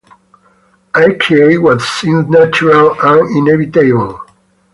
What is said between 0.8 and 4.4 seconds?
I create what seems natural and inevitable.